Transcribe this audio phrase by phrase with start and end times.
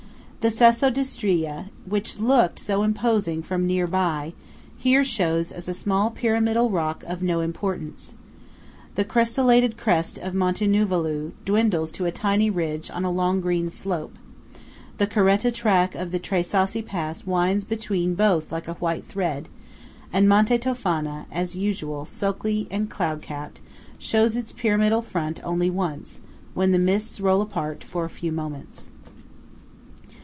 [0.45, 4.33] The Sasso d'Istria, which looked so imposing from near by,
[4.75, 8.15] here shows as a small pyramidal rock of no importance;
[8.95, 13.69] the crestallated crest of Monte Nuvulau dwindles to a tiny ridge on a long green
[13.69, 14.15] slope;
[14.97, 19.47] the caretta track of the Tre Sassi pass winds between both like a white thread;
[20.11, 23.61] and Monte Tofana, as usual, sulky and cloud capped,
[23.99, 26.19] shows its pyramidal front only once,
[26.55, 28.89] when the mists roll apart for a few moments.